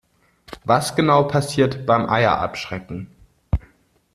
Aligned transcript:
Was 0.63 0.95
genau 0.95 1.25
passiert 1.25 1.85
beim 1.85 2.09
Eier 2.09 2.39
abschrecken? 2.39 3.11